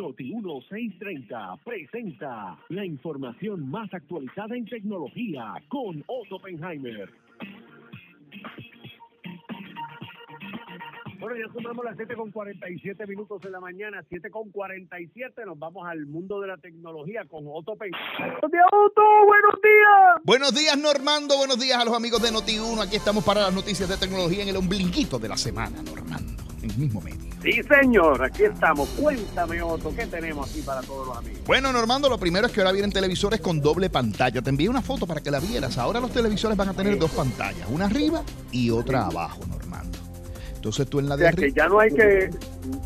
Noti 0.00 0.32
1630 0.32 1.56
presenta 1.62 2.56
la 2.70 2.86
información 2.86 3.70
más 3.70 3.92
actualizada 3.92 4.56
en 4.56 4.64
tecnología 4.64 5.52
con 5.68 6.02
Otto 6.06 6.36
Oppenheimer. 6.36 7.10
Bueno, 11.18 11.36
ya 11.36 11.52
sumamos 11.52 11.84
las 11.84 11.98
7 11.98 12.14
con 12.16 12.30
47 12.30 13.06
minutos 13.06 13.44
en 13.44 13.52
la 13.52 13.60
mañana, 13.60 14.02
7 14.08 14.30
con 14.30 14.50
47. 14.50 15.44
Nos 15.44 15.58
vamos 15.58 15.86
al 15.86 16.06
mundo 16.06 16.40
de 16.40 16.48
la 16.48 16.56
tecnología 16.56 17.26
con 17.26 17.44
Otto 17.46 17.72
Oppenheimer. 17.72 18.40
¡Buenos 18.40 18.50
días, 18.50 18.66
Otto! 18.72 19.02
¡Buenos 19.26 19.60
días! 19.62 20.24
Buenos 20.24 20.54
días, 20.54 20.78
Normando. 20.78 21.36
Buenos 21.36 21.60
días 21.60 21.78
a 21.78 21.84
los 21.84 21.94
amigos 21.94 22.22
de 22.22 22.30
Noti1. 22.30 22.86
Aquí 22.86 22.96
estamos 22.96 23.22
para 23.22 23.42
las 23.42 23.52
noticias 23.52 23.86
de 23.86 23.98
tecnología 23.98 24.44
en 24.44 24.48
el 24.48 24.56
ombliguito 24.56 25.18
de 25.18 25.28
la 25.28 25.36
semana, 25.36 25.82
Normando. 25.82 26.39
El 26.62 26.76
mismo 26.76 27.00
medio. 27.00 27.30
Sí, 27.42 27.62
señor, 27.62 28.22
aquí 28.22 28.44
estamos. 28.44 28.88
Cuéntame, 28.90 29.62
Otto, 29.62 29.94
¿qué 29.96 30.06
tenemos 30.06 30.50
aquí 30.50 30.60
para 30.60 30.82
todos 30.82 31.06
los 31.06 31.16
amigos? 31.16 31.40
Bueno, 31.46 31.72
Normando, 31.72 32.08
lo 32.08 32.18
primero 32.18 32.46
es 32.46 32.52
que 32.52 32.60
ahora 32.60 32.72
vienen 32.72 32.92
televisores 32.92 33.40
con 33.40 33.60
doble 33.60 33.88
pantalla. 33.88 34.42
Te 34.42 34.50
envié 34.50 34.68
una 34.68 34.82
foto 34.82 35.06
para 35.06 35.22
que 35.22 35.30
la 35.30 35.40
vieras. 35.40 35.78
Ahora 35.78 36.00
los 36.00 36.12
televisores 36.12 36.56
van 36.56 36.68
a 36.68 36.74
tener 36.74 36.98
dos 36.98 37.10
pantallas, 37.12 37.66
una 37.70 37.86
arriba 37.86 38.22
y 38.52 38.70
otra 38.70 39.06
abajo, 39.06 39.40
Normando. 39.48 39.98
Entonces 40.54 40.86
tú 40.90 40.98
en 40.98 41.08
la 41.08 41.14
O 41.14 41.18
de 41.18 41.24
sea, 41.24 41.32
que 41.32 41.44
arriba 41.44 41.56
ya 41.56 41.68
no 41.68 41.80
hay 41.80 41.90
que... 41.90 42.30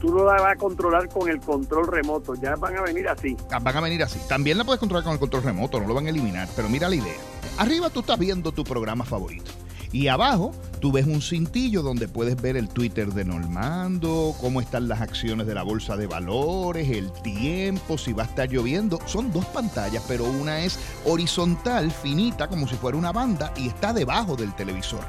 Tú 0.01 0.15
no 0.15 0.25
la 0.25 0.41
vas 0.41 0.53
a 0.53 0.57
controlar 0.57 1.09
con 1.09 1.29
el 1.29 1.41
control 1.41 1.89
remoto, 1.89 2.35
ya 2.37 2.55
van 2.55 2.77
a 2.77 2.83
venir 2.83 3.09
así. 3.09 3.37
Ah, 3.51 3.59
van 3.59 3.77
a 3.77 3.81
venir 3.81 4.05
así. 4.05 4.21
También 4.29 4.57
la 4.57 4.63
puedes 4.63 4.79
controlar 4.79 5.03
con 5.03 5.15
el 5.15 5.19
control 5.19 5.43
remoto, 5.43 5.81
no 5.81 5.89
lo 5.89 5.95
van 5.95 6.07
a 6.07 6.11
eliminar. 6.11 6.49
Pero 6.55 6.69
mira 6.69 6.89
la 6.89 6.95
idea. 6.95 7.17
Arriba 7.59 7.91
tú 7.91 8.01
estás 8.01 8.21
viendo 8.21 8.53
tu 8.53 8.63
programa 8.63 9.05
favorito. 9.05 9.51
Y 9.95 10.09
abajo 10.09 10.51
tú 10.81 10.91
ves 10.91 11.07
un 11.07 11.23
cintillo 11.23 11.81
donde 11.81 12.09
puedes 12.09 12.35
ver 12.43 12.57
el 12.57 12.69
Twitter 12.69 13.13
de 13.15 13.25
Normando, 13.25 14.35
cómo 14.41 14.61
están 14.61 14.89
las 14.89 15.01
acciones 15.01 15.47
de 15.47 15.55
la 15.55 15.63
bolsa 15.63 15.97
de 15.97 16.09
valores, 16.09 16.91
el 16.91 17.13
tiempo, 17.23 17.97
si 17.97 18.13
va 18.13 18.25
a 18.25 18.27
estar 18.27 18.51
lloviendo. 18.51 18.99
Son 19.07 19.33
dos 19.33 19.47
pantallas, 19.47 20.03
pero 20.09 20.25
una 20.25 20.65
es 20.65 20.81
horizontal, 21.05 21.93
finita, 21.93 22.49
como 22.49 22.67
si 22.67 22.75
fuera 22.75 22.99
una 22.99 23.13
banda, 23.13 23.55
y 23.57 23.69
está 23.69 23.93
debajo 23.93 24.35
del 24.35 24.53
televisor. 24.57 25.05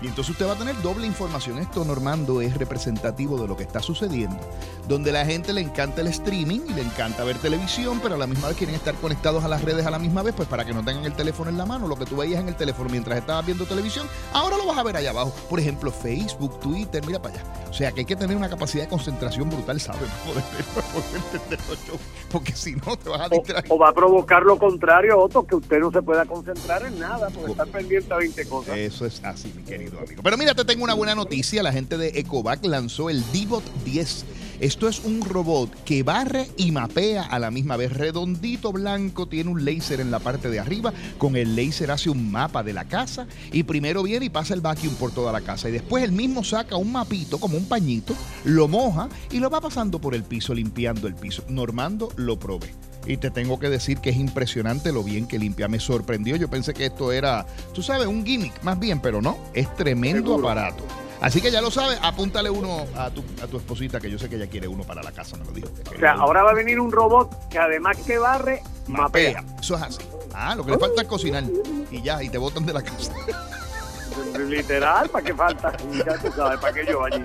Y 0.00 0.06
entonces 0.06 0.30
usted 0.30 0.46
va 0.46 0.52
a 0.52 0.58
tener 0.58 0.80
doble 0.80 1.06
información. 1.06 1.58
Esto, 1.58 1.84
Normando, 1.84 2.40
es 2.40 2.56
representativo 2.56 3.40
de 3.40 3.48
lo 3.48 3.56
que 3.56 3.64
está 3.64 3.82
sucediendo. 3.82 4.38
Donde 4.86 5.10
la 5.10 5.26
gente 5.26 5.52
le 5.52 5.60
encanta 5.60 6.00
el 6.00 6.06
streaming 6.06 6.60
y 6.68 6.74
le 6.74 6.82
encanta 6.82 7.24
ver 7.24 7.36
televisión, 7.38 7.98
pero 8.02 8.14
a 8.14 8.18
la 8.18 8.26
misma 8.26 8.48
vez 8.48 8.56
quieren 8.56 8.76
estar 8.76 8.94
conectados 8.94 9.42
a 9.44 9.48
las 9.48 9.62
redes 9.62 9.86
a 9.86 9.90
la 9.90 9.98
misma 9.98 10.22
vez, 10.22 10.34
pues 10.34 10.48
para 10.48 10.64
que 10.64 10.72
no 10.72 10.84
tengan 10.84 11.04
el 11.04 11.14
teléfono 11.14 11.50
en 11.50 11.58
la 11.58 11.66
mano. 11.66 11.88
Lo 11.88 11.96
que 11.96 12.04
tú 12.04 12.16
veías 12.16 12.40
en 12.40 12.48
el 12.48 12.54
teléfono 12.54 12.88
mientras 12.90 13.18
estabas 13.18 13.44
viendo 13.44 13.66
televisión, 13.66 14.06
ahora 14.32 14.56
lo 14.56 14.66
vas 14.66 14.78
a 14.78 14.82
ver 14.84 14.96
allá 14.96 15.10
abajo. 15.10 15.34
Por 15.50 15.58
ejemplo, 15.58 15.90
Facebook, 15.90 16.60
Twitter, 16.60 17.04
mira 17.04 17.20
para 17.20 17.34
allá. 17.34 17.44
O 17.68 17.72
sea 17.72 17.90
que 17.92 18.00
hay 18.00 18.06
que 18.06 18.16
tener 18.16 18.36
una 18.36 18.48
capacidad 18.48 18.84
de 18.84 18.88
concentración 18.88 19.50
brutal, 19.50 19.80
¿sabes? 19.80 20.08
Para 20.08 20.86
poder, 20.92 21.04
entender 21.32 21.58
los 21.68 21.78
shows. 21.86 22.00
Porque 22.30 22.52
si 22.52 22.76
no, 22.76 22.96
te 22.96 23.08
vas 23.08 23.22
a 23.22 23.28
distraer. 23.28 23.64
o 23.68 23.78
va 23.78 23.88
a 23.88 23.92
provocar 23.92 24.42
lo 24.44 24.58
contrario, 24.58 25.18
Otto, 25.18 25.44
que 25.44 25.56
usted 25.56 25.80
no 25.80 25.90
se 25.90 26.02
pueda 26.02 26.24
concentrar 26.24 26.84
en 26.86 26.98
nada, 26.98 27.28
porque 27.30 27.50
estar 27.50 27.68
pendiente 27.68 28.14
a 28.14 28.16
20 28.18 28.48
cosas. 28.48 28.76
Eso 28.76 29.04
es 29.04 29.22
así, 29.24 29.52
mi 29.56 29.62
querido 29.64 29.87
Pero 30.22 30.36
mira, 30.36 30.54
te 30.54 30.64
tengo 30.64 30.84
una 30.84 30.94
buena 30.94 31.14
noticia. 31.14 31.62
La 31.62 31.72
gente 31.72 31.96
de 31.96 32.08
Ecovac 32.18 32.64
lanzó 32.64 33.10
el 33.10 33.22
Divot 33.32 33.64
10. 33.84 34.24
Esto 34.60 34.88
es 34.88 35.04
un 35.04 35.22
robot 35.22 35.70
que 35.84 36.02
barre 36.02 36.48
y 36.56 36.72
mapea 36.72 37.22
a 37.22 37.38
la 37.38 37.50
misma 37.50 37.76
vez. 37.76 37.92
Redondito, 37.92 38.72
blanco, 38.72 39.28
tiene 39.28 39.50
un 39.50 39.64
láser 39.64 40.00
en 40.00 40.10
la 40.10 40.18
parte 40.18 40.50
de 40.50 40.58
arriba. 40.58 40.92
Con 41.16 41.36
el 41.36 41.54
láser 41.54 41.92
hace 41.92 42.10
un 42.10 42.30
mapa 42.30 42.64
de 42.64 42.72
la 42.72 42.84
casa. 42.84 43.28
Y 43.52 43.62
primero 43.62 44.02
viene 44.02 44.26
y 44.26 44.30
pasa 44.30 44.54
el 44.54 44.60
vacuum 44.60 44.94
por 44.96 45.12
toda 45.12 45.30
la 45.30 45.42
casa. 45.42 45.68
Y 45.68 45.72
después 45.72 46.02
él 46.02 46.12
mismo 46.12 46.42
saca 46.42 46.76
un 46.76 46.90
mapito, 46.90 47.38
como 47.38 47.56
un 47.56 47.66
pañito, 47.66 48.14
lo 48.44 48.66
moja 48.66 49.08
y 49.30 49.38
lo 49.38 49.48
va 49.48 49.60
pasando 49.60 50.00
por 50.00 50.14
el 50.14 50.24
piso, 50.24 50.54
limpiando 50.54 51.06
el 51.06 51.14
piso. 51.14 51.44
Normando 51.48 52.08
lo 52.16 52.38
probé. 52.38 52.74
Y 53.06 53.16
te 53.16 53.30
tengo 53.30 53.58
que 53.58 53.70
decir 53.70 53.98
que 53.98 54.10
es 54.10 54.16
impresionante 54.16 54.92
lo 54.92 55.02
bien 55.02 55.26
que 55.26 55.38
limpia. 55.38 55.68
Me 55.68 55.80
sorprendió. 55.80 56.36
Yo 56.36 56.48
pensé 56.48 56.74
que 56.74 56.86
esto 56.86 57.10
era, 57.12 57.46
tú 57.72 57.82
sabes, 57.82 58.06
un 58.06 58.24
gimmick 58.24 58.62
más 58.62 58.78
bien, 58.78 59.00
pero 59.00 59.22
no. 59.22 59.38
Es 59.54 59.74
tremendo 59.76 60.32
Seguro. 60.32 60.50
aparato. 60.50 60.84
Así 61.20 61.40
que 61.40 61.50
ya 61.50 61.60
lo 61.60 61.70
sabes, 61.72 61.98
apúntale 62.02 62.48
uno 62.48 62.86
a 62.96 63.10
tu, 63.10 63.24
a 63.42 63.46
tu 63.48 63.56
esposita, 63.56 63.98
que 63.98 64.08
yo 64.08 64.20
sé 64.20 64.28
que 64.28 64.36
ella 64.36 64.46
quiere 64.46 64.68
uno 64.68 64.84
para 64.84 65.02
la 65.02 65.10
casa, 65.10 65.36
me 65.36 65.44
lo 65.44 65.50
dijo. 65.50 65.68
O 65.94 65.98
sea, 65.98 66.12
ahora 66.12 66.44
va 66.44 66.50
a 66.50 66.54
venir 66.54 66.78
un 66.78 66.92
robot 66.92 67.48
que 67.48 67.58
además 67.58 67.96
que 68.06 68.18
barre, 68.18 68.62
mapea. 68.86 69.42
Eso 69.60 69.74
es 69.74 69.82
así. 69.82 70.02
Ah, 70.32 70.54
lo 70.54 70.64
que 70.64 70.70
le 70.72 70.78
falta 70.78 71.02
es 71.02 71.08
cocinar. 71.08 71.42
Y 71.90 72.02
ya, 72.02 72.22
y 72.22 72.28
te 72.28 72.38
botan 72.38 72.64
de 72.66 72.72
la 72.72 72.82
casa. 72.82 73.12
Literal, 74.38 75.08
¿para 75.10 75.24
qué 75.24 75.34
falta? 75.34 75.76
Ya 75.92 76.18
tú 76.18 76.30
sabes, 76.34 76.58
¿para 76.60 76.72
qué 76.72 76.86
yo 76.86 77.04
allí? 77.04 77.22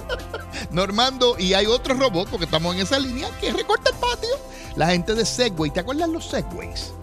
Normando, 0.72 1.36
y 1.38 1.54
hay 1.54 1.66
otro 1.68 1.94
robot, 1.94 2.30
porque 2.30 2.46
estamos 2.46 2.74
en 2.76 2.82
esa 2.82 2.98
línea, 3.00 3.30
que 3.40 3.52
recorta 3.52 3.92
el 3.92 3.96
patio. 3.98 4.30
La 4.76 4.88
gente 4.88 5.14
de 5.14 5.26
Segway, 5.26 5.72
¿te 5.72 5.82
acuerdas 5.82 6.10
los 6.10 6.26
Segways? 6.26 6.94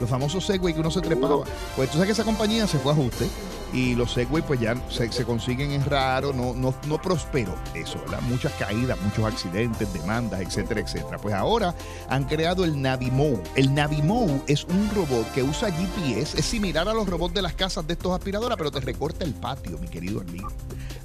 Los 0.00 0.10
famosos 0.10 0.44
Segway 0.44 0.74
que 0.74 0.80
uno 0.80 0.90
se 0.90 1.00
trepaba. 1.00 1.44
Pues 1.76 1.88
tú 1.90 1.94
sabes 1.94 2.06
que 2.06 2.12
esa 2.12 2.24
compañía 2.24 2.66
se 2.66 2.78
fue 2.78 2.92
a 2.92 2.94
ajuste 2.94 3.28
y 3.72 3.94
los 3.94 4.12
Segway 4.12 4.42
pues 4.42 4.60
ya 4.60 4.74
se, 4.88 5.24
consiguen 5.24 5.72
en 5.72 5.84
raro, 5.84 6.32
no, 6.32 6.54
no, 6.54 6.74
no 6.86 7.00
prosperó 7.00 7.54
eso, 7.74 7.98
¿verdad? 8.00 8.20
Muchas 8.22 8.52
caídas, 8.54 9.00
muchos 9.02 9.24
accidentes, 9.24 9.92
demandas, 9.92 10.40
etcétera, 10.40 10.80
etcétera. 10.80 11.18
Pues 11.18 11.34
ahora 11.34 11.74
han 12.08 12.24
creado 12.24 12.64
el 12.64 12.80
Navimo. 12.80 13.40
El 13.54 13.74
Navimo 13.74 14.42
es 14.46 14.64
un 14.64 14.90
robot 14.94 15.30
que 15.32 15.42
usa 15.42 15.70
GPS, 15.70 16.38
es 16.38 16.44
similar 16.44 16.88
a 16.88 16.94
los 16.94 17.08
robots 17.08 17.34
de 17.34 17.42
las 17.42 17.54
casas 17.54 17.86
de 17.86 17.94
estos 17.94 18.12
aspiradoras, 18.12 18.56
pero 18.56 18.70
te 18.70 18.80
recorta 18.80 19.24
el 19.24 19.34
patio, 19.34 19.78
mi 19.78 19.88
querido 19.88 20.20
amigo. 20.20 20.50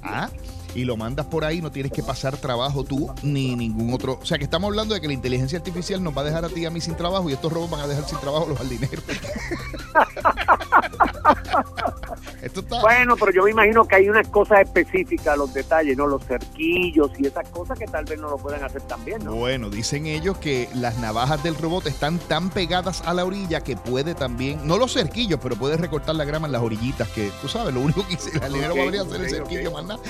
Ah, 0.02 0.30
y 0.74 0.84
lo 0.84 0.96
mandas 0.96 1.26
por 1.26 1.44
ahí, 1.44 1.62
no 1.62 1.72
tienes 1.72 1.90
que 1.90 2.02
pasar 2.02 2.36
trabajo 2.36 2.84
tú 2.84 3.10
ni 3.22 3.56
ningún 3.56 3.94
otro. 3.94 4.18
O 4.20 4.26
sea, 4.26 4.38
que 4.38 4.44
estamos 4.44 4.68
hablando 4.68 4.94
de 4.94 5.00
que 5.00 5.06
la 5.06 5.14
inteligencia 5.14 5.58
artificial 5.58 6.02
nos 6.02 6.16
va 6.16 6.20
a 6.20 6.24
dejar 6.24 6.44
a 6.44 6.48
ti 6.48 6.60
y 6.60 6.66
a 6.66 6.70
mí 6.70 6.80
sin 6.80 6.96
trabajo 6.96 7.30
y 7.30 7.32
estos 7.32 7.52
robots 7.52 7.70
van 7.70 7.80
a 7.80 7.86
dejar 7.86 8.06
sin 8.06 8.18
trabajo 8.18 8.46
los 8.46 8.58
jardineros. 8.58 9.04
Esto 12.46 12.60
está. 12.60 12.80
Bueno, 12.80 13.16
pero 13.16 13.32
yo 13.32 13.42
me 13.44 13.50
imagino 13.50 13.84
que 13.86 13.96
hay 13.96 14.08
unas 14.08 14.28
cosas 14.28 14.60
específicas, 14.60 15.36
los 15.36 15.52
detalles, 15.52 15.96
¿no? 15.96 16.06
Los 16.06 16.24
cerquillos 16.24 17.10
y 17.18 17.26
esas 17.26 17.48
cosas 17.50 17.78
que 17.78 17.86
tal 17.86 18.04
vez 18.04 18.20
no 18.20 18.30
lo 18.30 18.36
puedan 18.38 18.62
hacer 18.62 18.82
también, 18.82 19.24
¿no? 19.24 19.34
Bueno, 19.34 19.68
dicen 19.68 20.06
ellos 20.06 20.38
que 20.38 20.68
las 20.74 20.98
navajas 20.98 21.42
del 21.42 21.56
robot 21.56 21.86
están 21.86 22.18
tan 22.18 22.50
pegadas 22.50 23.02
a 23.04 23.14
la 23.14 23.24
orilla 23.24 23.60
que 23.62 23.76
puede 23.76 24.14
también, 24.14 24.60
no 24.66 24.78
los 24.78 24.92
cerquillos, 24.94 25.40
pero 25.42 25.56
puede 25.56 25.76
recortar 25.76 26.14
la 26.14 26.24
grama 26.24 26.46
en 26.46 26.52
las 26.52 26.62
orillitas, 26.62 27.08
que 27.08 27.30
tú 27.42 27.48
sabes, 27.48 27.74
lo 27.74 27.80
único 27.80 28.06
que 28.06 28.14
hice, 28.14 28.30
el 28.30 28.40
jardinero 28.40 28.74
Ok, 28.74 28.78
podría 28.80 29.02
hacer 29.02 29.16
el 29.16 29.22
ok, 29.22 29.28
cerquillo 29.30 29.68
ok. 29.70 29.74
más 29.74 29.84
nada. 29.84 30.00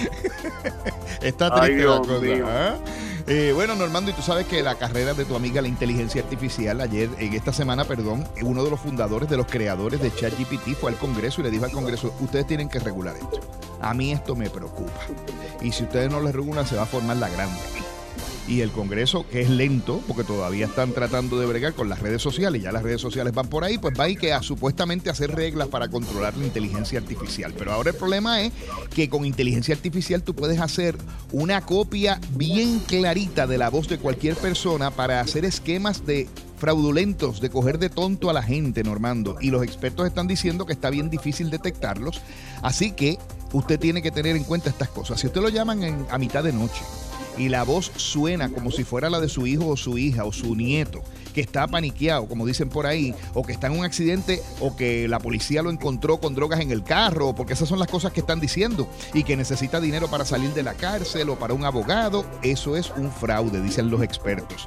Está 1.22 1.50
Ay, 1.52 1.70
triste 1.72 1.86
la 1.86 1.98
cosa. 1.98 2.76
Eh, 3.28 3.50
bueno, 3.52 3.74
Normando, 3.74 4.12
y 4.12 4.14
tú 4.14 4.22
sabes 4.22 4.46
que 4.46 4.62
la 4.62 4.76
carrera 4.76 5.12
de 5.12 5.24
tu 5.24 5.34
amiga 5.34 5.60
la 5.60 5.66
inteligencia 5.66 6.22
artificial, 6.22 6.80
ayer, 6.80 7.10
en 7.18 7.32
esta 7.32 7.52
semana, 7.52 7.84
perdón, 7.84 8.24
uno 8.42 8.62
de 8.62 8.70
los 8.70 8.78
fundadores, 8.78 9.28
de 9.28 9.36
los 9.36 9.46
creadores 9.46 10.00
de 10.00 10.14
ChatGPT 10.14 10.76
fue 10.80 10.92
al 10.92 10.96
Congreso 10.96 11.40
y 11.40 11.44
le 11.44 11.50
dijo 11.50 11.64
al 11.64 11.72
Congreso, 11.72 12.14
ustedes 12.20 12.46
tienen 12.46 12.68
que 12.68 12.78
regular 12.78 13.16
esto. 13.16 13.40
A 13.80 13.94
mí 13.94 14.12
esto 14.12 14.36
me 14.36 14.48
preocupa. 14.48 15.00
Y 15.60 15.72
si 15.72 15.82
ustedes 15.82 16.08
no 16.08 16.20
lo 16.20 16.30
regulan, 16.30 16.66
se 16.68 16.76
va 16.76 16.82
a 16.82 16.86
formar 16.86 17.16
la 17.16 17.28
grande. 17.28 17.58
Y 18.48 18.60
el 18.60 18.70
Congreso, 18.70 19.26
que 19.28 19.40
es 19.40 19.50
lento, 19.50 20.00
porque 20.06 20.22
todavía 20.22 20.66
están 20.66 20.92
tratando 20.92 21.38
de 21.40 21.46
bregar 21.46 21.74
con 21.74 21.88
las 21.88 21.98
redes 22.00 22.22
sociales, 22.22 22.62
ya 22.62 22.70
las 22.70 22.84
redes 22.84 23.00
sociales 23.00 23.34
van 23.34 23.48
por 23.48 23.64
ahí, 23.64 23.76
pues 23.76 23.98
va 23.98 24.06
que 24.06 24.32
a 24.32 24.40
supuestamente 24.40 25.10
hacer 25.10 25.34
reglas 25.34 25.66
para 25.66 25.88
controlar 25.88 26.36
la 26.36 26.44
inteligencia 26.46 27.00
artificial. 27.00 27.52
Pero 27.58 27.72
ahora 27.72 27.90
el 27.90 27.96
problema 27.96 28.40
es 28.42 28.52
que 28.94 29.08
con 29.08 29.24
inteligencia 29.26 29.74
artificial 29.74 30.22
tú 30.22 30.34
puedes 30.34 30.60
hacer 30.60 30.96
una 31.32 31.60
copia 31.62 32.20
bien 32.36 32.78
clarita 32.86 33.48
de 33.48 33.58
la 33.58 33.68
voz 33.68 33.88
de 33.88 33.98
cualquier 33.98 34.36
persona 34.36 34.92
para 34.92 35.20
hacer 35.20 35.44
esquemas 35.44 36.06
de 36.06 36.28
fraudulentos, 36.56 37.40
de 37.40 37.50
coger 37.50 37.78
de 37.78 37.90
tonto 37.90 38.30
a 38.30 38.32
la 38.32 38.42
gente, 38.42 38.82
Normando. 38.84 39.36
Y 39.40 39.50
los 39.50 39.62
expertos 39.64 40.06
están 40.06 40.26
diciendo 40.28 40.66
que 40.66 40.72
está 40.72 40.88
bien 40.90 41.10
difícil 41.10 41.50
detectarlos. 41.50 42.20
Así 42.62 42.92
que 42.92 43.18
usted 43.52 43.78
tiene 43.78 44.02
que 44.02 44.10
tener 44.10 44.36
en 44.36 44.44
cuenta 44.44 44.70
estas 44.70 44.88
cosas. 44.88 45.20
Si 45.20 45.26
usted 45.26 45.40
lo 45.40 45.48
llaman 45.48 45.82
en- 45.82 46.06
a 46.10 46.16
mitad 46.18 46.44
de 46.44 46.52
noche, 46.52 46.82
y 47.38 47.48
la 47.48 47.62
voz 47.64 47.92
suena 47.96 48.50
como 48.50 48.70
si 48.70 48.84
fuera 48.84 49.10
la 49.10 49.20
de 49.20 49.28
su 49.28 49.46
hijo 49.46 49.68
o 49.68 49.76
su 49.76 49.98
hija 49.98 50.24
o 50.24 50.32
su 50.32 50.54
nieto, 50.54 51.02
que 51.36 51.42
está 51.42 51.66
paniqueado, 51.66 52.26
como 52.26 52.46
dicen 52.46 52.70
por 52.70 52.86
ahí, 52.86 53.14
o 53.34 53.42
que 53.42 53.52
está 53.52 53.66
en 53.66 53.78
un 53.78 53.84
accidente, 53.84 54.42
o 54.58 54.74
que 54.74 55.06
la 55.06 55.18
policía 55.18 55.60
lo 55.60 55.68
encontró 55.68 56.16
con 56.16 56.34
drogas 56.34 56.60
en 56.60 56.70
el 56.70 56.82
carro, 56.82 57.34
porque 57.34 57.52
esas 57.52 57.68
son 57.68 57.78
las 57.78 57.88
cosas 57.88 58.14
que 58.14 58.20
están 58.20 58.40
diciendo, 58.40 58.88
y 59.12 59.22
que 59.22 59.36
necesita 59.36 59.78
dinero 59.78 60.08
para 60.08 60.24
salir 60.24 60.54
de 60.54 60.62
la 60.62 60.72
cárcel 60.72 61.28
o 61.28 61.38
para 61.38 61.52
un 61.52 61.66
abogado, 61.66 62.24
eso 62.40 62.74
es 62.74 62.90
un 62.96 63.12
fraude, 63.12 63.60
dicen 63.60 63.90
los 63.90 64.00
expertos. 64.00 64.66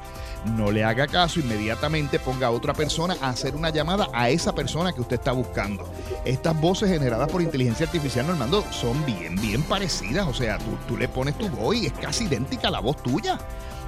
No 0.54 0.70
le 0.70 0.84
haga 0.84 1.08
caso, 1.08 1.40
inmediatamente 1.40 2.20
ponga 2.20 2.46
a 2.46 2.50
otra 2.52 2.72
persona 2.72 3.16
a 3.20 3.30
hacer 3.30 3.56
una 3.56 3.70
llamada 3.70 4.06
a 4.12 4.30
esa 4.30 4.54
persona 4.54 4.92
que 4.92 5.00
usted 5.00 5.16
está 5.16 5.32
buscando. 5.32 5.92
Estas 6.24 6.58
voces 6.60 6.88
generadas 6.88 7.28
por 7.32 7.42
inteligencia 7.42 7.86
artificial, 7.86 8.28
Normando, 8.28 8.64
son 8.70 9.04
bien, 9.04 9.34
bien 9.34 9.64
parecidas. 9.64 10.28
O 10.28 10.34
sea, 10.34 10.58
tú, 10.58 10.78
tú 10.86 10.96
le 10.96 11.08
pones 11.08 11.36
tu 11.36 11.48
voz 11.48 11.74
y 11.74 11.86
es 11.86 11.92
casi 11.94 12.26
idéntica 12.26 12.68
a 12.68 12.70
la 12.70 12.80
voz 12.80 13.02
tuya. 13.02 13.40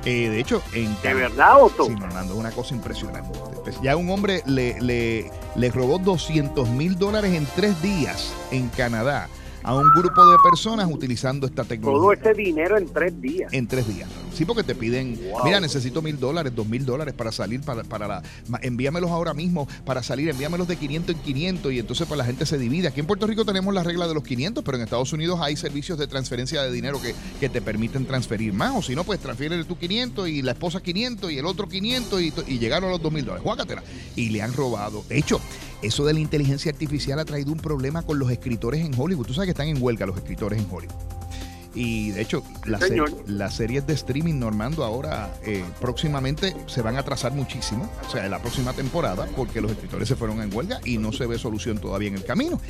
Eh, 0.05 0.29
de 0.29 0.41
hecho, 0.41 0.63
en 0.73 0.97
¿De 1.03 1.15
verdad, 1.15 1.63
Otto? 1.63 1.85
Sí, 1.87 1.95
Normando, 1.95 2.35
es 2.35 2.41
una 2.41 2.51
cosa 2.51 2.75
impresionante. 2.75 3.39
Pues 3.63 3.81
ya 3.81 3.97
un 3.97 4.11
hombre 4.11 4.43
le, 4.47 4.81
le, 4.81 5.31
le 5.55 5.71
robó 5.71 5.99
200 5.99 6.69
mil 6.71 6.99
dólares 6.99 7.35
en 7.35 7.47
tres 7.55 7.81
días 7.83 8.33
en 8.51 8.69
Canadá 8.69 9.29
a 9.63 9.75
un 9.75 9.89
grupo 9.91 10.27
de 10.27 10.37
personas 10.43 10.89
utilizando 10.91 11.47
esta 11.47 11.65
tecnología. 11.65 12.23
Todo 12.23 12.31
ese 12.31 12.43
dinero 12.43 12.77
en 12.77 12.89
tres 12.93 13.21
días. 13.21 13.53
En 13.53 13.67
tres 13.67 13.87
días. 13.89 14.09
Sí, 14.33 14.45
porque 14.45 14.63
te 14.63 14.75
piden, 14.75 15.21
mira, 15.45 15.61
necesito 15.61 16.01
mil 16.01 16.19
dólares, 16.19 16.55
dos 16.55 16.67
mil 16.67 16.85
dólares 16.87 17.15
para 17.15 17.33
salir, 17.33 17.61
para, 17.61 17.85
para 17.85 18.09
la, 18.09 18.23
envíamelos 18.63 19.11
ahora 19.11 19.35
mismo 19.35 19.69
para 19.85 20.03
salir, 20.03 20.29
envíamelos 20.29 20.67
de 20.69 20.77
500 20.77 21.17
en 21.17 21.23
500 21.23 21.73
y 21.73 21.79
entonces 21.79 22.07
pues 22.07 22.19
la 22.19 22.25
gente 22.25 22.47
se 22.47 22.59
divide. 22.59 22.89
Aquí 22.89 23.01
en 23.01 23.07
Puerto 23.07 23.27
Rico 23.27 23.45
tenemos 23.45 23.75
la 23.75 23.83
regla 23.83 24.09
de 24.09 24.15
los 24.15 24.23
500, 24.23 24.65
pero 24.65 24.79
en 24.79 24.85
Estados 24.85 25.13
Unidos 25.13 25.41
hay 25.43 25.57
servicios 25.57 25.99
de 25.99 26.07
transferencia 26.07 26.63
de 26.63 26.73
dinero 26.73 27.01
que, 27.01 27.15
que 27.41 27.49
te 27.49 27.61
permiten 27.61 28.07
transferir 28.07 28.53
más, 28.53 28.75
o 28.75 28.83
si 28.83 28.95
no, 28.95 29.05
pues 29.05 29.21
transfiere 29.21 29.63
tú 29.65 29.77
500 29.77 30.29
y 30.29 30.43
la 30.43 30.53
esposa 30.53 30.83
500 30.83 31.31
y 31.31 31.39
el 31.39 31.47
otro 31.47 31.69
500 31.69 32.23
y, 32.23 32.33
y 32.47 32.59
llegaron 32.59 32.89
a 32.89 32.93
los 32.93 33.03
dos 33.03 33.13
mil 33.13 33.25
dólares. 33.25 33.43
Juácatela. 33.43 33.83
Y 34.17 34.31
le 34.31 34.43
han 34.43 34.53
robado. 34.53 35.05
Hecho, 35.11 35.41
eso 35.83 36.05
de 36.05 36.15
la 36.15 36.21
inteligencia 36.21 36.71
artificial 36.71 37.19
ha 37.19 37.25
traído 37.25 37.53
un 37.53 37.59
problema 37.59 38.03
con 38.03 38.19
los 38.19 38.31
escritores 38.31 38.85
en 38.85 38.99
Hollywood. 38.99 39.27
Tú 39.27 39.35
sabes 39.35 39.47
que 39.47 39.51
están 39.53 39.69
en 39.69 39.83
huelga 39.83 40.07
los 40.07 40.17
escritores 40.17 40.59
en 40.59 40.67
Hollywood. 40.71 40.95
Y 41.75 42.11
de 42.11 42.21
hecho, 42.21 42.43
las 42.65 43.55
series 43.55 43.87
de 43.87 43.95
streaming, 43.95 44.39
Normando, 44.39 44.85
ahora 44.85 45.35
eh, 45.45 45.65
próximamente 45.81 46.55
se 46.67 46.83
van 46.83 46.97
a 46.97 47.01
atrasar 47.01 47.33
muchísimo, 47.33 47.89
o 48.07 48.11
sea, 48.11 48.27
en 48.27 48.31
la 48.31 48.41
próxima 48.41 48.75
temporada, 48.75 49.27
porque 49.35 49.63
los 49.63 49.71
escritores 49.71 50.07
se 50.07 50.15
fueron 50.17 50.43
en 50.43 50.55
huelga 50.55 50.81
y 50.85 50.99
no 50.99 51.13
se 51.13 51.27
ve 51.27 51.39
solución 51.39 51.79
todavía 51.79 52.09
en 52.09 52.17
el 52.17 52.25
camino. 52.25 52.61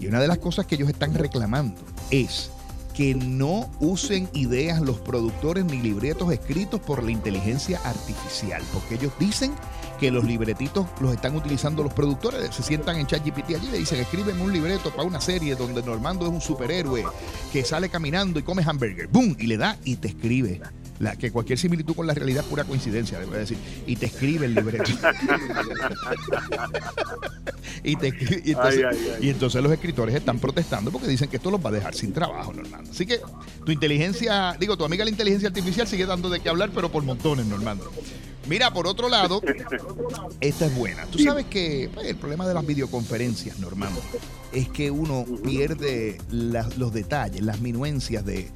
Y 0.00 0.06
una 0.06 0.20
de 0.20 0.28
las 0.28 0.38
cosas 0.38 0.66
que 0.66 0.76
ellos 0.76 0.88
están 0.88 1.12
reclamando 1.14 1.80
es 2.10 2.50
que 2.94 3.14
no 3.14 3.70
usen 3.80 4.28
ideas 4.34 4.80
los 4.80 4.98
productores 5.00 5.64
ni 5.64 5.80
libretos 5.80 6.32
escritos 6.32 6.80
por 6.80 7.02
la 7.02 7.10
inteligencia 7.10 7.80
artificial, 7.84 8.62
porque 8.72 8.96
ellos 8.96 9.12
dicen 9.18 9.52
que 9.98 10.10
los 10.10 10.24
libretitos 10.24 10.86
los 11.00 11.12
están 11.12 11.36
utilizando 11.36 11.82
los 11.82 11.92
productores. 11.92 12.54
Se 12.54 12.62
sientan 12.62 12.96
en 12.98 13.06
ChatGPT 13.06 13.54
allí 13.54 13.68
y 13.68 13.70
le 13.70 13.78
dicen, 13.78 14.00
escríbeme 14.00 14.42
un 14.42 14.52
libreto 14.52 14.90
para 14.90 15.04
una 15.04 15.20
serie 15.20 15.54
donde 15.54 15.82
Normando 15.82 16.26
es 16.26 16.32
un 16.32 16.40
superhéroe 16.40 17.04
que 17.52 17.64
sale 17.64 17.88
caminando 17.88 18.40
y 18.40 18.42
come 18.42 18.64
hamburger. 18.66 19.06
¡Boom! 19.06 19.36
Y 19.38 19.46
le 19.46 19.56
da 19.56 19.76
y 19.84 19.96
te 19.96 20.08
escribe. 20.08 20.60
La, 20.98 21.16
que 21.16 21.32
cualquier 21.32 21.58
similitud 21.58 21.94
con 21.94 22.06
la 22.06 22.14
realidad 22.14 22.44
es 22.44 22.48
pura 22.48 22.64
coincidencia, 22.64 23.18
le 23.18 23.26
voy 23.26 23.36
a 23.36 23.38
decir. 23.40 23.58
Y 23.86 23.96
te 23.96 24.06
escribe 24.06 24.46
el 24.46 24.54
libreto. 24.54 24.84
y, 27.82 27.96
te, 27.96 28.08
y, 28.44 28.52
entonces, 28.52 28.86
y, 29.20 29.30
entonces, 29.30 29.62
los 29.62 29.72
escritores 29.72 30.14
están 30.14 30.38
protestando 30.38 30.92
porque 30.92 31.08
dicen 31.08 31.28
que 31.28 31.36
esto 31.36 31.50
los 31.50 31.64
va 31.64 31.70
a 31.70 31.72
dejar 31.72 31.94
sin 31.94 32.12
trabajo, 32.12 32.52
Normando. 32.52 32.90
Así 32.90 33.06
que 33.06 33.20
tu 33.64 33.72
inteligencia, 33.72 34.56
digo, 34.60 34.76
tu 34.76 34.84
amiga 34.84 35.04
la 35.04 35.10
inteligencia 35.10 35.48
artificial 35.48 35.88
sigue 35.88 36.06
dando 36.06 36.30
de 36.30 36.40
qué 36.40 36.48
hablar, 36.48 36.70
pero 36.74 36.90
por 36.90 37.02
montones, 37.02 37.46
Normando. 37.46 37.90
Mira, 38.48 38.72
por 38.72 38.86
otro 38.86 39.08
lado, 39.08 39.40
esta 40.40 40.66
es 40.66 40.74
buena. 40.74 41.06
Tú 41.06 41.18
sabes 41.18 41.46
que 41.46 41.88
pues, 41.94 42.06
el 42.06 42.16
problema 42.16 42.46
de 42.46 42.54
las 42.54 42.66
videoconferencias, 42.66 43.58
Normando, 43.58 44.00
es 44.52 44.68
que 44.68 44.90
uno 44.90 45.24
pierde 45.44 46.18
los 46.30 46.92
detalles, 46.92 47.42
las 47.42 47.60
minuencias 47.60 48.24
de, 48.24 48.50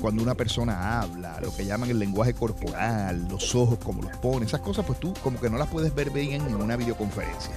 cuando 0.00 0.22
una 0.22 0.34
persona 0.34 1.00
habla, 1.00 1.40
lo 1.40 1.54
que 1.54 1.66
llaman 1.66 1.90
el 1.90 1.98
lenguaje 1.98 2.34
corporal, 2.34 3.26
los 3.28 3.54
ojos, 3.54 3.78
como 3.78 4.02
los 4.02 4.16
pone, 4.18 4.46
esas 4.46 4.60
cosas, 4.60 4.86
pues 4.86 5.00
tú 5.00 5.12
como 5.22 5.40
que 5.40 5.50
no 5.50 5.58
las 5.58 5.68
puedes 5.68 5.94
ver 5.94 6.10
bien 6.10 6.42
en 6.42 6.54
una 6.54 6.76
videoconferencia. 6.76 7.52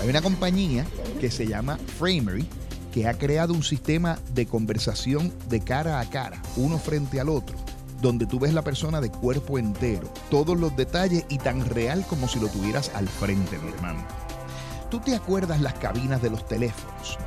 hay 0.00 0.08
una 0.08 0.22
compañía 0.22 0.86
que 1.20 1.30
se 1.30 1.46
llama 1.46 1.78
Framery 1.98 2.46
que 2.92 3.06
ha 3.06 3.18
creado 3.18 3.52
un 3.52 3.62
sistema 3.62 4.18
de 4.32 4.46
conversación 4.46 5.32
de 5.48 5.60
cara 5.60 6.00
a 6.00 6.08
cara, 6.08 6.40
uno 6.56 6.78
frente 6.78 7.20
al 7.20 7.28
otro 7.28 7.67
donde 8.00 8.26
tú 8.26 8.38
ves 8.38 8.54
la 8.54 8.62
persona 8.62 9.00
de 9.00 9.10
cuerpo 9.10 9.58
entero, 9.58 10.08
todos 10.30 10.58
los 10.58 10.76
detalles 10.76 11.24
y 11.28 11.38
tan 11.38 11.64
real 11.64 12.04
como 12.08 12.28
si 12.28 12.40
lo 12.40 12.48
tuvieras 12.48 12.90
al 12.94 13.08
frente, 13.08 13.58
mi 13.58 13.72
hermano. 13.72 14.04
¿Tú 14.90 15.00
te 15.00 15.14
acuerdas 15.14 15.60
las 15.60 15.74
cabinas 15.74 16.22
de 16.22 16.30
los 16.30 16.46
teléfonos, 16.46 17.18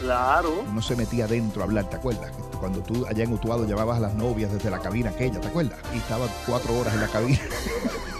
Claro. 0.00 0.64
Uno 0.70 0.80
se 0.80 0.94
metía 0.94 1.24
adentro 1.24 1.62
a 1.62 1.64
hablar, 1.64 1.90
¿te 1.90 1.96
acuerdas? 1.96 2.30
Cuando 2.60 2.80
tú 2.80 3.04
allá 3.08 3.24
en 3.24 3.32
Utuado 3.32 3.66
llamabas 3.66 3.96
a 3.96 4.00
las 4.00 4.14
novias 4.14 4.52
desde 4.52 4.70
la 4.70 4.78
cabina 4.78 5.10
aquella, 5.10 5.40
¿te 5.40 5.48
acuerdas? 5.48 5.78
Y 5.92 5.98
estaba 5.98 6.26
cuatro 6.46 6.78
horas 6.78 6.94
en 6.94 7.00
la 7.00 7.08
cabina. 7.08 7.40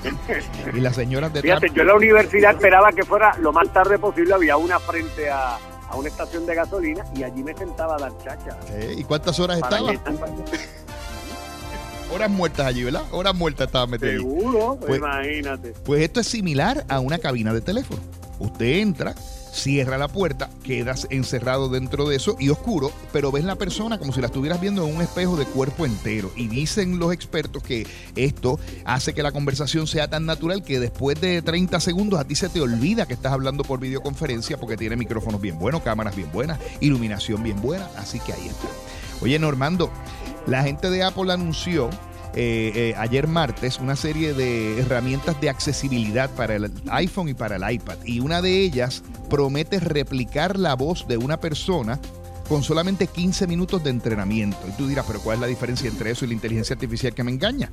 y 0.74 0.80
las 0.80 0.96
señoras 0.96 1.32
de 1.32 1.42
Fíjate, 1.42 1.70
yo 1.70 1.82
en 1.82 1.88
la 1.88 1.94
universidad 1.94 2.56
esperaba 2.56 2.92
que 2.92 3.04
fuera 3.04 3.36
lo 3.38 3.52
más 3.52 3.72
tarde 3.72 3.96
posible, 3.98 4.34
había 4.34 4.56
una 4.56 4.80
frente 4.80 5.30
a, 5.30 5.56
a 5.88 5.96
una 5.96 6.08
estación 6.08 6.46
de 6.46 6.54
gasolina 6.54 7.04
y 7.14 7.22
allí 7.22 7.42
me 7.42 7.54
sentaba 7.54 7.94
a 7.94 7.98
dar 7.98 8.12
chacha. 8.18 8.56
¿Y 8.96 9.04
cuántas 9.04 9.38
horas 9.40 9.58
estaba? 9.58 9.92
Horas 12.12 12.31
muertas 12.31 12.66
allí, 12.66 12.84
¿verdad? 12.84 13.02
Horas 13.12 13.34
muertas 13.34 13.66
estaba 13.66 13.87
metido 13.87 14.12
Seguro, 14.12 14.78
pues, 14.81 14.99
imagínate. 14.99 15.75
Pues 15.84 16.02
esto 16.02 16.20
es 16.20 16.26
similar 16.26 16.84
a 16.88 17.00
una 17.00 17.19
cabina 17.19 17.52
de 17.52 17.60
teléfono. 17.60 18.00
Usted 18.38 18.78
entra, 18.78 19.14
cierra 19.52 19.99
la 19.99 20.08
puerta, 20.08 20.49
quedas 20.62 21.08
encerrado 21.10 21.69
dentro 21.69 22.08
de 22.08 22.16
eso 22.16 22.37
y 22.38 22.50
oscuro, 22.50 22.93
pero 23.12 23.32
ves 23.32 23.44
la 23.44 23.56
persona 23.56 23.99
como 23.99 24.12
si 24.12 24.20
la 24.20 24.28
estuvieras 24.28 24.60
viendo 24.60 24.87
en 24.87 24.94
un 24.94 25.02
espejo 25.02 25.37
de 25.37 25.44
cuerpo 25.44 25.84
entero. 25.87 26.31
Y 26.37 26.46
dicen 26.46 26.99
los 26.99 27.12
expertos 27.12 27.62
que 27.62 27.87
esto 28.14 28.61
hace 28.84 29.12
que 29.14 29.22
la 29.22 29.32
conversación 29.32 29.87
sea 29.87 30.08
tan 30.08 30.26
natural 30.26 30.62
que 30.62 30.78
después 30.78 31.20
de 31.20 31.43
30 31.43 31.81
segundos 31.81 32.20
a 32.20 32.25
ti 32.25 32.34
se 32.34 32.49
te 32.49 32.61
olvida 32.61 33.06
que 33.06 33.14
estás 33.14 33.32
hablando 33.32 33.64
por 33.64 33.81
videoconferencia 33.81 34.56
porque 34.58 34.76
tiene 34.76 34.96
micrófonos 34.96 35.40
bien 35.40 35.58
buenos, 35.58 35.82
cámaras 35.82 36.14
bien 36.14 36.31
buenas, 36.32 36.61
iluminación 36.81 37.43
bien 37.43 37.61
buena. 37.61 37.88
Así 37.96 38.20
que 38.20 38.32
ahí 38.32 38.46
está. 38.46 38.69
Oye, 39.20 39.37
Normando, 39.40 39.90
la 40.48 40.62
gente 40.62 40.90
de 40.90 41.02
Apple 41.02 41.32
anunció 41.32 41.90
eh, 42.34 42.72
eh, 42.74 42.94
ayer 42.98 43.26
martes 43.26 43.78
una 43.78 43.96
serie 43.96 44.32
de 44.32 44.80
herramientas 44.80 45.40
de 45.40 45.50
accesibilidad 45.50 46.30
para 46.30 46.56
el 46.56 46.70
iPhone 46.90 47.28
y 47.28 47.34
para 47.34 47.56
el 47.56 47.70
iPad. 47.70 47.98
Y 48.04 48.20
una 48.20 48.42
de 48.42 48.60
ellas 48.60 49.02
promete 49.28 49.80
replicar 49.80 50.58
la 50.58 50.74
voz 50.74 51.06
de 51.06 51.16
una 51.16 51.40
persona 51.40 52.00
con 52.48 52.62
solamente 52.62 53.06
15 53.06 53.46
minutos 53.46 53.84
de 53.84 53.90
entrenamiento. 53.90 54.58
Y 54.66 54.72
tú 54.72 54.86
dirás, 54.86 55.04
pero 55.06 55.20
¿cuál 55.20 55.36
es 55.36 55.40
la 55.42 55.46
diferencia 55.46 55.88
entre 55.88 56.10
eso 56.10 56.24
y 56.24 56.28
la 56.28 56.34
inteligencia 56.34 56.74
artificial 56.74 57.14
que 57.14 57.24
me 57.24 57.30
engaña? 57.30 57.70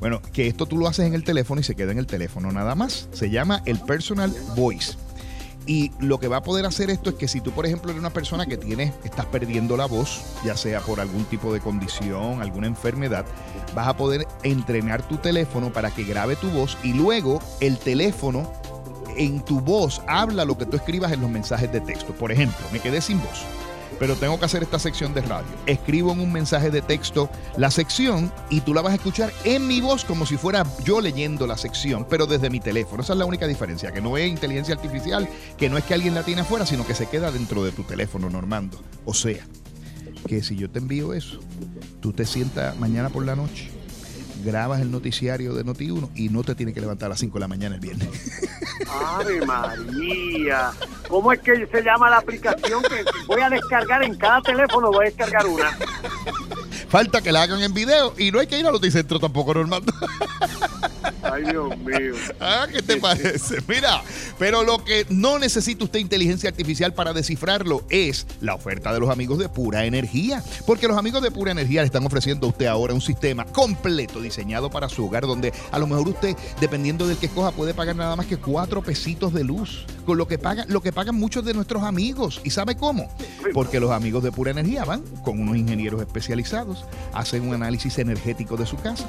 Bueno, 0.00 0.20
que 0.32 0.46
esto 0.46 0.66
tú 0.66 0.78
lo 0.78 0.88
haces 0.88 1.06
en 1.06 1.14
el 1.14 1.24
teléfono 1.24 1.60
y 1.60 1.64
se 1.64 1.74
queda 1.74 1.92
en 1.92 1.98
el 1.98 2.06
teléfono 2.06 2.50
nada 2.50 2.74
más. 2.74 3.08
Se 3.12 3.30
llama 3.30 3.62
el 3.66 3.78
Personal 3.80 4.34
Voice. 4.56 4.94
Y 5.66 5.90
lo 5.98 6.20
que 6.20 6.28
va 6.28 6.38
a 6.38 6.42
poder 6.42 6.64
hacer 6.64 6.90
esto 6.90 7.10
es 7.10 7.16
que 7.16 7.26
si 7.26 7.40
tú, 7.40 7.50
por 7.50 7.66
ejemplo, 7.66 7.90
eres 7.90 8.00
una 8.00 8.10
persona 8.10 8.46
que 8.46 8.56
tienes, 8.56 8.94
estás 9.02 9.26
perdiendo 9.26 9.76
la 9.76 9.86
voz, 9.86 10.22
ya 10.44 10.56
sea 10.56 10.80
por 10.80 11.00
algún 11.00 11.24
tipo 11.24 11.52
de 11.52 11.60
condición, 11.60 12.40
alguna 12.40 12.68
enfermedad, 12.68 13.26
vas 13.74 13.88
a 13.88 13.96
poder 13.96 14.28
entrenar 14.44 15.06
tu 15.08 15.16
teléfono 15.16 15.72
para 15.72 15.90
que 15.90 16.04
grabe 16.04 16.36
tu 16.36 16.50
voz 16.50 16.78
y 16.84 16.92
luego 16.92 17.40
el 17.60 17.78
teléfono 17.78 18.52
en 19.16 19.44
tu 19.44 19.60
voz 19.60 20.02
habla 20.06 20.44
lo 20.44 20.56
que 20.56 20.66
tú 20.66 20.76
escribas 20.76 21.10
en 21.12 21.20
los 21.20 21.30
mensajes 21.30 21.72
de 21.72 21.80
texto. 21.80 22.12
Por 22.12 22.30
ejemplo, 22.30 22.64
me 22.72 22.78
quedé 22.78 23.00
sin 23.00 23.18
voz 23.18 23.44
pero 23.98 24.16
tengo 24.16 24.38
que 24.38 24.44
hacer 24.44 24.62
esta 24.62 24.78
sección 24.78 25.14
de 25.14 25.22
radio. 25.22 25.46
Escribo 25.66 26.12
en 26.12 26.20
un 26.20 26.32
mensaje 26.32 26.70
de 26.70 26.82
texto 26.82 27.30
la 27.56 27.70
sección 27.70 28.32
y 28.50 28.60
tú 28.60 28.74
la 28.74 28.82
vas 28.82 28.92
a 28.92 28.96
escuchar 28.96 29.32
en 29.44 29.66
mi 29.66 29.80
voz 29.80 30.04
como 30.04 30.26
si 30.26 30.36
fuera 30.36 30.64
yo 30.84 31.00
leyendo 31.00 31.46
la 31.46 31.56
sección, 31.56 32.06
pero 32.08 32.26
desde 32.26 32.50
mi 32.50 32.60
teléfono. 32.60 33.02
Esa 33.02 33.12
es 33.12 33.18
la 33.18 33.26
única 33.26 33.46
diferencia, 33.46 33.92
que 33.92 34.00
no 34.00 34.16
es 34.16 34.28
inteligencia 34.28 34.74
artificial, 34.74 35.28
que 35.56 35.68
no 35.68 35.78
es 35.78 35.84
que 35.84 35.94
alguien 35.94 36.14
la 36.14 36.22
tiene 36.22 36.42
afuera, 36.42 36.66
sino 36.66 36.86
que 36.86 36.94
se 36.94 37.06
queda 37.06 37.30
dentro 37.30 37.64
de 37.64 37.72
tu 37.72 37.82
teléfono, 37.82 38.30
Normando. 38.30 38.80
O 39.04 39.14
sea, 39.14 39.46
que 40.26 40.42
si 40.42 40.56
yo 40.56 40.70
te 40.70 40.78
envío 40.78 41.14
eso, 41.14 41.40
tú 42.00 42.12
te 42.12 42.26
sientas 42.26 42.76
mañana 42.78 43.08
por 43.10 43.24
la 43.24 43.36
noche 43.36 43.70
grabas 44.44 44.80
el 44.80 44.90
noticiario 44.90 45.54
de 45.54 45.64
Noti1 45.64 46.10
y 46.14 46.28
no 46.28 46.44
te 46.44 46.54
tienes 46.54 46.74
que 46.74 46.80
levantar 46.80 47.06
a 47.06 47.10
las 47.10 47.20
5 47.20 47.34
de 47.34 47.40
la 47.40 47.48
mañana 47.48 47.74
el 47.74 47.80
viernes. 47.80 48.08
¡Ave 48.88 49.44
María! 49.46 50.72
¿Cómo 51.08 51.32
es 51.32 51.40
que 51.40 51.66
se 51.66 51.82
llama 51.82 52.10
la 52.10 52.18
aplicación 52.18 52.82
que 52.82 53.04
voy 53.26 53.40
a 53.40 53.50
descargar 53.50 54.02
en 54.02 54.16
cada 54.16 54.40
teléfono? 54.42 54.90
Voy 54.90 55.06
a 55.06 55.10
descargar 55.10 55.46
una. 55.46 55.76
Falta 56.88 57.20
que 57.20 57.32
la 57.32 57.42
hagan 57.42 57.62
en 57.62 57.74
video 57.74 58.14
y 58.18 58.30
no 58.30 58.38
hay 58.38 58.46
que 58.46 58.58
ir 58.58 58.66
al 58.66 58.72
Noticentro 58.72 59.18
tampoco, 59.18 59.54
normal. 59.54 59.82
Ay, 61.36 61.44
Dios 61.44 61.76
mío. 61.78 62.14
Ah, 62.40 62.66
¿qué 62.70 62.80
te 62.80 62.96
parece? 62.98 63.58
Mira, 63.66 64.02
pero 64.38 64.62
lo 64.62 64.84
que 64.84 65.06
no 65.08 65.38
necesita 65.38 65.84
usted 65.84 65.98
inteligencia 65.98 66.48
artificial 66.48 66.94
para 66.94 67.12
descifrarlo 67.12 67.82
es 67.90 68.26
la 68.40 68.54
oferta 68.54 68.92
de 68.92 69.00
los 69.00 69.10
amigos 69.10 69.38
de 69.38 69.48
Pura 69.48 69.84
Energía. 69.84 70.42
Porque 70.66 70.86
los 70.86 70.96
amigos 70.96 71.22
de 71.22 71.30
Pura 71.30 71.52
Energía 71.52 71.82
le 71.82 71.86
están 71.86 72.06
ofreciendo 72.06 72.46
a 72.46 72.50
usted 72.50 72.66
ahora 72.66 72.94
un 72.94 73.00
sistema 73.00 73.44
completo 73.44 74.20
diseñado 74.20 74.70
para 74.70 74.88
su 74.88 75.04
hogar, 75.04 75.26
donde 75.26 75.52
a 75.72 75.78
lo 75.78 75.86
mejor 75.86 76.08
usted, 76.08 76.36
dependiendo 76.60 77.06
del 77.06 77.16
que 77.16 77.26
escoja, 77.26 77.50
puede 77.50 77.74
pagar 77.74 77.96
nada 77.96 78.16
más 78.16 78.26
que 78.26 78.36
cuatro 78.36 78.82
pesitos 78.82 79.32
de 79.34 79.44
luz. 79.44 79.86
Con 80.04 80.18
lo 80.18 80.28
que 80.28 80.38
pagan, 80.38 80.66
lo 80.68 80.80
que 80.80 80.92
pagan 80.92 81.16
muchos 81.16 81.44
de 81.44 81.52
nuestros 81.52 81.82
amigos. 81.82 82.40
¿Y 82.44 82.50
sabe 82.50 82.76
cómo? 82.76 83.08
Porque 83.52 83.80
los 83.80 83.90
amigos 83.90 84.22
de 84.22 84.32
Pura 84.32 84.52
Energía 84.52 84.84
van 84.84 85.02
con 85.24 85.40
unos 85.40 85.56
ingenieros 85.56 86.00
especializados, 86.00 86.84
hacen 87.12 87.46
un 87.46 87.54
análisis 87.54 87.98
energético 87.98 88.56
de 88.56 88.66
su 88.66 88.76
casa 88.76 89.06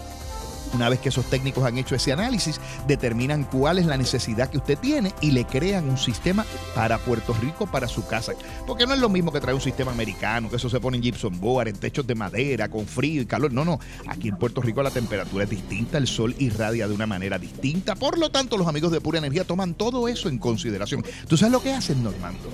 una 0.74 0.90
vez 0.90 1.00
que 1.00 1.10
esos 1.10 1.26
técnicos 1.26 1.64
han 1.66 1.78
hecho 1.78 1.96
ese 1.96 2.12
análisis, 2.12 2.60
determinan 2.88 3.44
cuál 3.44 3.80
es 3.80 3.86
la 3.86 3.98
necesidad 3.98 4.50
que 4.50 4.58
usted 4.58 4.78
tiene 4.78 5.14
y 5.22 5.32
le 5.32 5.46
crean 5.46 5.90
un 5.90 5.98
sistema 5.98 6.46
para 6.76 6.98
Puerto 6.98 7.34
Rico, 7.34 7.68
para 7.68 7.88
su 7.88 8.06
casa. 8.06 8.34
Porque 8.66 8.86
no 8.86 8.94
es 8.94 9.00
lo 9.00 9.10
mismo 9.10 9.32
que 9.32 9.40
traer 9.40 9.56
un 9.56 9.62
sistema 9.62 9.92
americano, 9.92 10.50
que 10.50 10.58
eso 10.58 10.70
se 10.70 10.80
pone 10.80 10.98
en 10.98 11.04
gypsum 11.04 11.40
board, 11.40 11.70
en 11.70 11.78
techos 11.78 12.06
de 12.06 12.16
madera, 12.16 12.70
con 12.70 12.86
frío 12.86 13.22
y 13.22 13.26
calor. 13.26 13.52
No, 13.52 13.66
no. 13.66 13.80
Aquí 14.08 14.30
en 14.30 14.38
Puerto 14.38 14.62
Rico 14.62 14.84
la 14.84 14.92
temperatura 14.92 15.44
es 15.44 15.50
distinta, 15.50 15.98
el 15.98 16.08
sol 16.08 16.36
irradia 16.40 16.88
de 16.88 16.94
una 16.94 17.08
manera 17.08 17.38
distinta. 17.38 17.96
Por 17.96 18.18
lo 18.18 18.30
tanto, 18.30 18.58
los 18.58 18.68
amigos 18.68 18.92
de 18.92 19.02
Pura 19.02 19.20
Energía 19.20 19.44
toman 19.44 19.74
todo 19.74 20.08
eso 20.08 20.30
en 20.30 20.38
consideración. 20.38 21.04
¿Tú 21.28 21.38
sabes 21.38 21.52
lo 21.52 21.62
que 21.62 21.74
hacen, 21.74 22.04
Normando? 22.04 22.50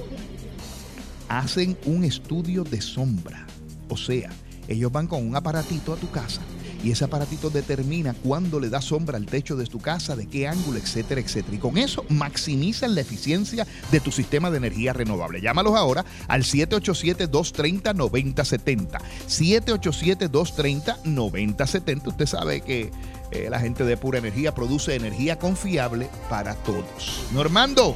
hacen 1.30 1.78
un 1.86 2.04
estudio 2.04 2.64
de 2.64 2.82
sombra. 2.82 3.46
O 3.90 3.98
sea, 3.98 4.30
ellos 4.68 4.92
van 4.92 5.08
con 5.08 5.26
un 5.26 5.36
aparatito 5.36 5.94
a 5.94 5.96
tu 5.96 6.10
casa 6.12 6.42
y 6.84 6.92
ese 6.92 7.06
aparatito 7.06 7.50
determina 7.50 8.14
cuándo 8.14 8.60
le 8.60 8.70
da 8.70 8.82
sombra 8.82 9.18
al 9.18 9.26
techo 9.26 9.56
de 9.56 9.66
tu 9.66 9.80
casa, 9.80 10.18
de 10.18 10.28
qué 10.28 10.50
ángulo, 10.50 10.78
etcétera, 10.78 11.22
etcétera. 11.22 11.56
Y 11.56 11.60
con 11.60 11.78
eso 11.78 12.04
maximizan 12.10 12.94
la 12.94 13.00
eficiencia 13.02 13.66
de 13.90 14.02
tu 14.02 14.12
sistema 14.12 14.52
de 14.52 14.58
energía 14.58 14.92
renovable. 14.92 15.40
Llámalos 15.42 15.76
ahora 15.76 16.04
al 16.28 16.44
787-230-9070. 16.44 19.00
787-230-9070. 19.28 22.08
Usted 22.08 22.26
sabe 22.26 22.60
que 22.62 22.92
eh, 23.32 23.48
la 23.50 23.62
gente 23.62 23.86
de 23.86 23.96
Pura 23.96 24.20
Energía 24.20 24.54
produce 24.54 24.96
energía 24.96 25.40
confiable 25.40 26.10
para 26.30 26.56
todos. 26.56 27.24
Normando. 27.34 27.96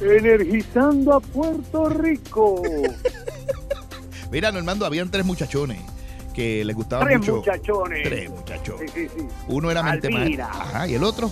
Energizando 0.00 1.14
a 1.14 1.20
Puerto 1.20 1.88
Rico. 1.88 2.62
Mira, 4.30 4.52
Normando, 4.52 4.86
habían 4.86 5.10
tres 5.10 5.26
muchachones 5.26 5.80
que 6.30 6.64
les 6.64 6.74
gustaba 6.76 7.04
Tres 7.04 7.18
mucho. 7.18 7.36
muchachones. 7.36 8.02
Tres 8.02 8.30
muchachones. 8.30 8.90
Sí, 8.92 9.08
sí, 9.08 9.14
sí. 9.20 9.26
Uno 9.48 9.70
era 9.70 9.82
mente 9.82 10.08
maestra. 10.10 10.48
Ajá, 10.50 10.86
y 10.88 10.94
el 10.94 11.04
otro. 11.04 11.30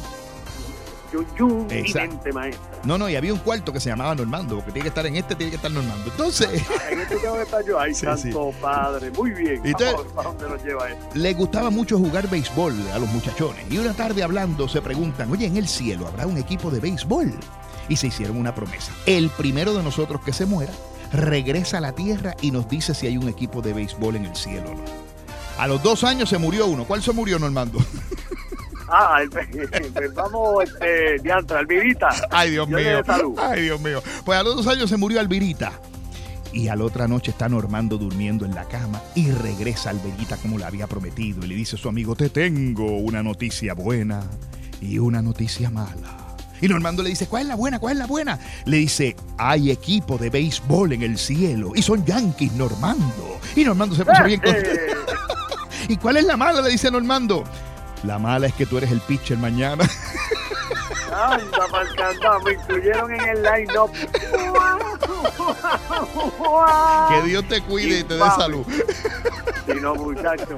Yun 1.10 1.26
Yun 1.38 1.66
y 1.70 1.74
Exacto. 1.78 2.16
mente 2.16 2.32
maestra. 2.34 2.68
No, 2.84 2.98
no, 2.98 3.08
y 3.08 3.16
había 3.16 3.32
un 3.32 3.38
cuarto 3.38 3.72
que 3.72 3.80
se 3.80 3.88
llamaba 3.88 4.14
Normando, 4.14 4.56
porque 4.56 4.72
tiene 4.72 4.82
que 4.82 4.88
estar 4.88 5.06
en 5.06 5.16
este, 5.16 5.34
tiene 5.34 5.50
que 5.50 5.56
estar 5.56 5.70
Normando. 5.70 6.10
Entonces, 6.10 6.62
Ah, 6.68 6.90
En 6.90 7.00
este 7.00 7.16
tengo 7.16 7.34
que 7.36 7.42
estar 7.42 7.64
yo. 7.64 7.80
Ay, 7.80 7.94
santo 7.94 8.52
padre. 8.60 9.10
Muy 9.12 9.30
bien. 9.30 9.62
Y 9.64 9.72
Vamos, 9.72 10.12
¿Para 10.14 10.28
dónde 10.28 10.48
nos 10.50 10.62
lleva 10.62 10.90
esto? 10.90 11.06
les 11.14 11.34
gustaba 11.36 11.70
mucho 11.70 11.96
jugar 11.98 12.28
béisbol 12.28 12.74
a 12.92 12.98
los 12.98 13.08
muchachones. 13.10 13.64
Y 13.70 13.78
una 13.78 13.94
tarde 13.94 14.22
hablando 14.22 14.68
se 14.68 14.82
preguntan, 14.82 15.30
oye, 15.32 15.46
en 15.46 15.56
el 15.56 15.66
cielo 15.66 16.06
habrá 16.06 16.26
un 16.26 16.36
equipo 16.36 16.70
de 16.70 16.80
béisbol. 16.80 17.32
Y 17.88 17.96
se 17.96 18.08
hicieron 18.08 18.36
una 18.36 18.54
promesa. 18.54 18.92
El 19.06 19.30
primero 19.30 19.72
de 19.72 19.82
nosotros 19.82 20.20
que 20.22 20.34
se 20.34 20.44
muera 20.44 20.72
regresa 21.12 21.78
a 21.78 21.80
la 21.80 21.92
tierra 21.92 22.34
y 22.40 22.50
nos 22.50 22.68
dice 22.68 22.94
si 22.94 23.06
hay 23.06 23.16
un 23.16 23.28
equipo 23.28 23.62
de 23.62 23.72
béisbol 23.72 24.16
en 24.16 24.26
el 24.26 24.36
cielo 24.36 24.70
o 24.70 24.74
no. 24.74 25.08
A 25.58 25.66
los 25.66 25.82
dos 25.82 26.04
años 26.04 26.28
se 26.28 26.38
murió 26.38 26.66
uno. 26.66 26.84
¿Cuál 26.84 27.02
se 27.02 27.12
murió, 27.12 27.38
Normando? 27.38 27.78
Ah, 28.90 29.20
el, 29.20 29.28
pues 29.28 29.46
vamos, 30.14 30.64
este, 30.64 31.18
diantra, 31.22 31.58
Alvirita. 31.58 32.08
Ay, 32.30 32.52
Dios 32.52 32.66
mío. 32.68 33.02
Ay, 33.36 33.62
Dios 33.64 33.80
mío. 33.80 34.02
Pues 34.24 34.38
a 34.38 34.42
los 34.42 34.56
dos 34.56 34.66
años 34.66 34.88
se 34.88 34.96
murió 34.96 35.20
Alvirita. 35.20 35.72
Y 36.54 36.68
a 36.68 36.76
la 36.76 36.84
otra 36.84 37.06
noche 37.06 37.30
está 37.30 37.50
Normando 37.50 37.98
durmiendo 37.98 38.46
en 38.46 38.54
la 38.54 38.64
cama 38.64 39.02
y 39.14 39.30
regresa 39.30 39.90
Alvirita 39.90 40.38
como 40.38 40.56
le 40.56 40.64
había 40.64 40.86
prometido. 40.86 41.44
Y 41.44 41.48
le 41.48 41.54
dice 41.54 41.76
a 41.76 41.78
su 41.78 41.90
amigo, 41.90 42.16
te 42.16 42.30
tengo 42.30 42.96
una 42.96 43.22
noticia 43.22 43.74
buena 43.74 44.22
y 44.80 44.98
una 44.98 45.20
noticia 45.20 45.68
mala. 45.68 46.27
Y 46.60 46.68
Normando 46.68 47.02
le 47.02 47.10
dice, 47.10 47.26
¿cuál 47.26 47.42
es 47.42 47.48
la 47.48 47.56
buena? 47.56 47.78
¿Cuál 47.78 47.94
es 47.94 47.98
la 47.98 48.06
buena? 48.06 48.38
Le 48.64 48.78
dice, 48.78 49.16
hay 49.36 49.70
equipo 49.70 50.18
de 50.18 50.30
béisbol 50.30 50.92
en 50.92 51.02
el 51.02 51.18
cielo 51.18 51.72
y 51.74 51.82
son 51.82 52.04
yanquis, 52.04 52.52
Normando. 52.52 53.40
Y 53.54 53.64
Normando 53.64 53.94
se 53.94 54.04
puso 54.04 54.24
bien 54.24 54.40
contento. 54.40 54.68
¿Y 55.88 55.96
cuál 55.96 56.16
es 56.16 56.24
la 56.24 56.36
mala? 56.36 56.60
Le 56.60 56.70
dice 56.70 56.90
Normando. 56.90 57.44
La 58.04 58.18
mala 58.18 58.46
es 58.46 58.54
que 58.54 58.66
tú 58.66 58.78
eres 58.78 58.90
el 58.90 59.00
pitcher 59.00 59.38
mañana. 59.38 59.88
Anda, 61.12 61.66
mal 61.72 61.96
candado, 61.96 62.40
me 62.40 62.52
incluyeron 62.52 63.12
en 63.12 63.20
el 63.20 63.42
line-up. 63.42 63.90
que 67.08 67.28
Dios 67.28 67.44
te 67.48 67.60
cuide 67.62 68.00
y 68.00 68.04
te 68.04 68.14
dé 68.14 68.24
salud. 68.36 68.66
Sí, 69.68 69.80
no, 69.80 69.94
muchacho. 69.94 70.56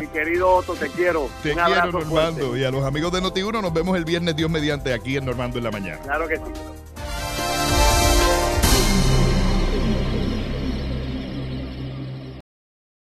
Mi 0.00 0.06
querido 0.08 0.48
Otto, 0.50 0.74
te 0.74 0.88
quiero. 0.88 1.28
Te 1.42 1.50
Un 1.52 1.58
quiero, 1.64 1.92
Normando. 1.92 2.40
fuerte. 2.46 2.58
Y 2.60 2.64
a 2.64 2.70
los 2.70 2.84
amigos 2.84 3.12
de 3.12 3.20
Noti1 3.22 3.60
nos 3.62 3.72
vemos 3.72 3.96
el 3.96 4.04
viernes, 4.04 4.34
Dios 4.36 4.50
mediante, 4.50 4.92
aquí 4.94 5.16
en 5.16 5.24
Normando 5.26 5.58
en 5.58 5.64
la 5.64 5.70
mañana. 5.70 5.98
Claro 5.98 6.26
que 6.26 6.36
sí. 6.36 6.42